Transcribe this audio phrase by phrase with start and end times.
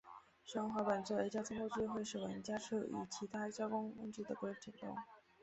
[0.43, 4.95] 使用滑板作为交通工具会使玩家处于其他交通工具的危险中。